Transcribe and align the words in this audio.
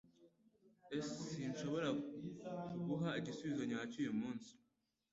S 1.05 1.09
Sinshobora 1.29 1.89
kuguha 2.71 3.09
igisubizo 3.19 3.63
nyacyo 3.69 3.97
uyu 4.01 4.13
munsi. 4.19 4.51